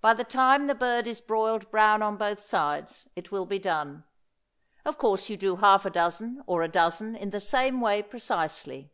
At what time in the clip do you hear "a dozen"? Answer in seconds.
5.86-6.42, 6.64-7.14